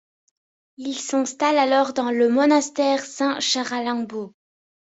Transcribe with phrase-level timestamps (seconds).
[0.77, 4.33] Il s’installe alors dans le monastère Saint-Charalambos.